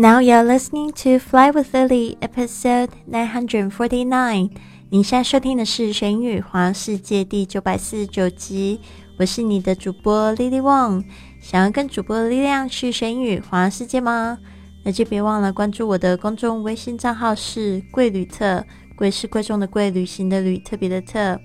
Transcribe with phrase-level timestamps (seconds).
[0.00, 4.48] Now you're listening to Fly with Lily, episode nine hundred forty-nine.
[4.90, 8.78] 你现在收听的是《玄宇环世界》第九百四十九集。
[9.18, 11.02] 我是你的主播 Lily Wong。
[11.40, 14.38] 想要跟主播的力量去玄宇环世界吗？
[14.84, 21.40] 那就别忘了关注我的公众微信账号是“贵旅特”，贵是贵重的贵，旅行的旅，特别的特。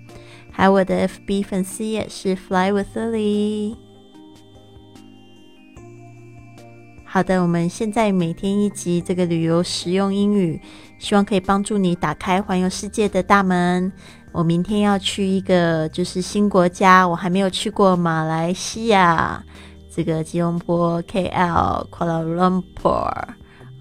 [0.51, 3.75] 还有我的 FB 粉丝页是 Fly with Lily。
[7.13, 10.59] 好的，我们现在每天一集这个旅游实用英语，
[10.97, 13.91] 希望可以帮助你打开环游世界的大门。
[14.31, 19.43] 我明天要去一个就是新国家，我还没有去过马来西亚，
[19.95, 23.11] 这个吉隆坡、KL、Kuala Lumpur。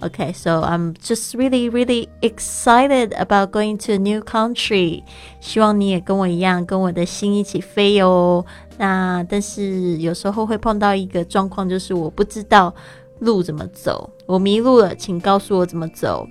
[0.03, 5.05] Okay, so I'm just really, really excited about going to a new country.
[5.41, 8.45] 希望你也跟我一样，跟我的心一起飞哦。
[8.77, 12.75] 那但是有时候会碰到一个状况，就是我不知道。
[13.23, 14.11] 路怎么走？
[14.27, 16.29] 我迷路了，请告诉我怎么走。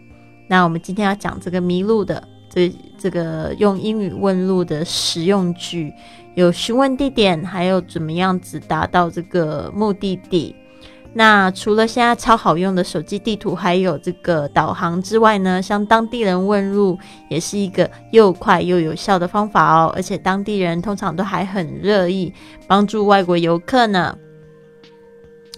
[0.50, 5.94] 那我们今天要讲这个迷路的，这这个用英语问路的实用句，
[6.36, 10.54] 有询问地点，还有怎么样子达到这个目的地。
[11.14, 16.98] 那除了现在超好用的手机地图，还有这个导航之外呢，向当地人问路
[17.30, 19.92] 也是一个又快又有效的方法哦。
[19.96, 22.34] 而且当地人通常都还很乐意
[22.68, 24.18] 帮助外国游客呢。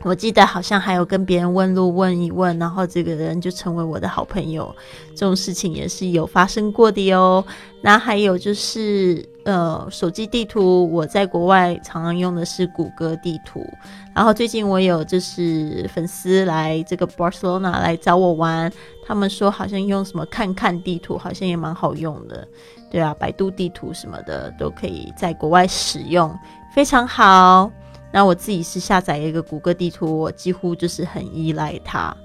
[0.03, 4.75] 我记得好像还有跟别人问路问一问，然后这个人就成为我的好朋友，
[5.15, 7.43] 这种事情也是有发生过的哟。
[7.81, 13.65] 那还有就是，呃，手机地图，我在国外常常用的是谷歌地图。
[14.13, 18.71] 然后最近我有就是粉丝来这个 Barcelona 来找我玩，
[19.05, 22.47] 他们说好像用什么看看地图，好像也蛮好用的。
[22.91, 26.33] 对啊，百度地图什么的都可以在国外使用，
[26.73, 27.71] 非常好。
[28.13, 32.15] 那我自己是下载一个谷歌地图，我几乎就是很依赖它，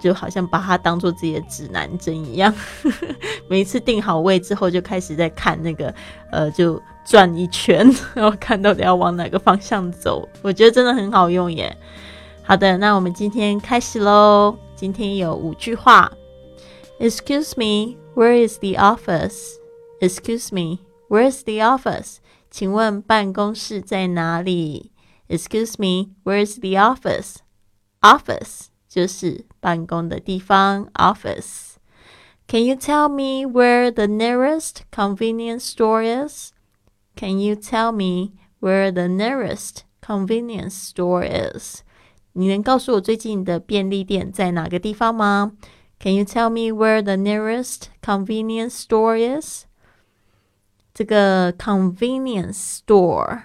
[0.00, 2.52] 就好像把它当做自己的指南针一样。
[3.46, 5.94] 每一次定好位之后，就开始在看那个，
[6.32, 10.26] 呃，就转一圈， 然后看到底要往哪个方向走。
[10.40, 11.76] 我觉得真的很好用耶。
[12.42, 14.56] 好的，那我们今天开始喽。
[14.74, 16.10] 今天有五句话。
[16.98, 19.56] Excuse me, where is the office?
[20.00, 20.78] Excuse me,
[21.08, 22.16] where is the office?
[22.50, 24.92] 请问办公室在哪里
[25.27, 27.37] ？Excuse me, where's the office?
[28.01, 36.51] Office 就是办公的地方，office。Can you tell me where the nearest convenience store is?
[37.15, 41.83] Can you tell me where the nearest convenience store is?
[42.33, 45.51] 你能告诉我最近的便利店在哪个地方吗？
[45.99, 49.65] Can you tell me where the nearest convenience store is?
[50.93, 53.43] 这个 convenience store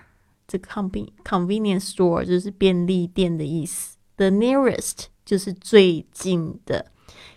[0.48, 3.96] 这个 convenience store 就是便利店的意思。
[4.16, 6.86] The nearest 就是最近的。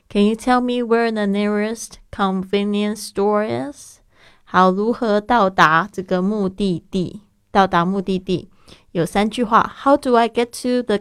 [0.10, 4.00] Can you tell me where the nearest convenience store is？
[4.44, 7.22] 好，如何到达这个目的地？
[7.52, 8.50] 到达目的地
[8.92, 10.98] 有三句话：How do I get to the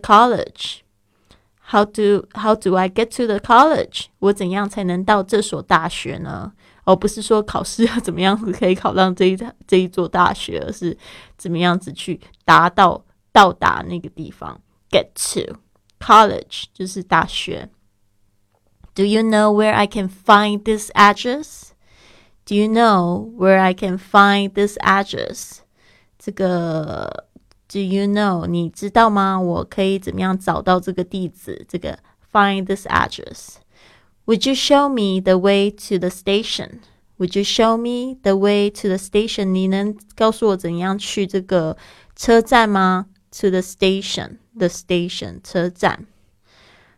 [1.70, 4.06] college？How do How do I get to the college？
[4.20, 6.52] 我怎样才能到这所大学呢？
[6.84, 9.36] 而不是说考试要怎么样子可以考上这一
[9.66, 10.96] 这一座大学，而是
[11.36, 14.60] 怎么样子去达到到达那个地方。
[14.90, 15.56] Get to
[15.98, 17.68] college 就是大学。
[18.94, 21.70] Do you know where I can find this address?
[22.46, 25.58] Do you know where I can find this address?
[26.18, 27.26] 这个
[27.71, 29.39] Do you know 你知道吗？
[29.39, 31.65] 我可以怎么样找到这个地址？
[31.69, 31.97] 这个
[32.31, 33.55] find this address。
[34.25, 36.79] would you show me the way to the station?
[37.17, 39.45] Would you show me the way to the station?
[39.45, 41.77] 你能告诉我怎样去这个
[42.15, 43.05] 车站吗
[43.39, 46.05] ？To the station, the station 车站。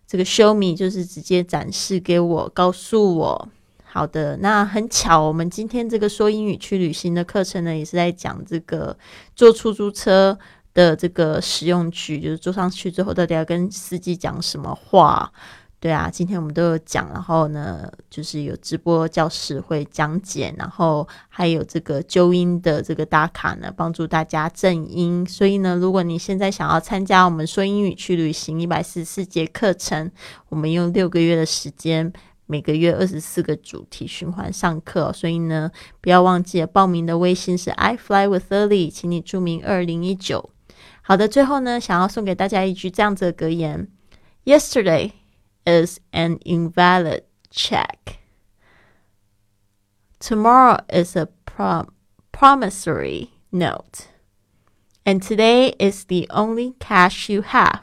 [0.07, 3.50] 这个 show me 就是直接展示给我，告诉我。
[3.83, 8.97] 好的，那很巧，我们今天这个说英语去旅行的课程呢，也是在讲这个
[9.35, 10.38] 坐出租车
[10.73, 15.31] 的这个使用句，就是坐上去之后到底要跟司机讲什么话。
[15.80, 25.25] 对啊，今天我们都有讲，然后呢，就是有直播教室会讲解，然后还有这个纠音的这个打卡呢，帮助大家正音。
[25.27, 30.09] 所以呢，如果你现在想要参加我们说英语去旅行一百四十四节课程，
[30.48, 32.13] 我们用六个月的时间，
[32.45, 35.12] 每个月二十四个主题循环上课。
[35.12, 35.69] 所以呢，
[36.00, 40.52] 不要忘记了报名的微信是 I fly with early，请你注明二零一九。
[41.02, 43.88] 好的，最后呢，想要送给大家一句这样子的格言：
[44.44, 48.20] Yesterday。is an invalid check.
[50.19, 51.93] Tomorrow is a prom-
[52.32, 54.08] promissory note.
[55.05, 57.82] And today is the only cash you have.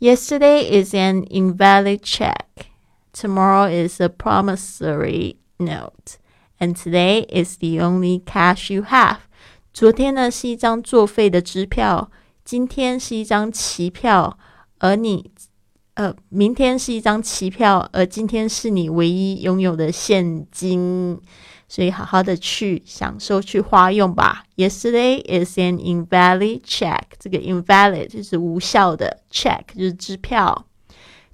[0.00, 2.70] Yesterday is an invalid check.
[3.12, 6.18] Tomorrow is a promissory note.
[6.58, 9.28] And today is the only cash you have.
[9.73, 12.11] 昨天呢是一张作废的支票，
[12.43, 14.37] 今天是一张期票，
[14.79, 15.31] 而你，
[15.93, 21.19] 呃，明天是一张期票，而今天是你唯一拥有的现金。
[21.69, 24.43] 所以好好的去享受、去花用吧。
[24.57, 27.03] Yesterday is an invalid check。
[27.17, 30.65] 这个 invalid 就是无效的，check 就是支票。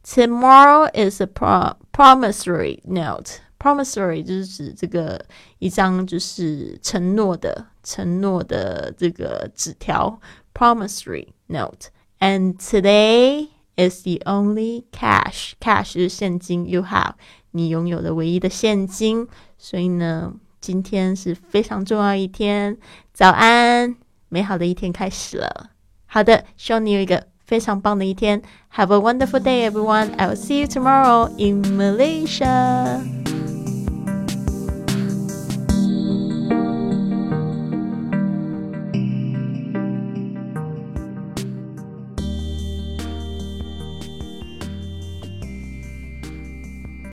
[0.05, 3.39] Tomorrow is a promissory note。
[3.66, 5.24] promissory 就是指这个
[5.58, 10.20] 一张就是承诺的、承诺的这个纸条。
[10.54, 17.14] promissory note。And today is the only cash。cash 是现金，you have
[17.52, 19.26] 你拥有的唯一的现金。
[19.58, 22.76] 所以呢，今天是非常重要一天。
[23.12, 23.96] 早安，
[24.28, 25.70] 美好的一天开始了。
[26.06, 28.42] 好的，希望你有一个非常棒的一天。
[28.74, 30.14] Have a wonderful day, everyone.
[30.16, 33.00] I will see you tomorrow in Malaysia.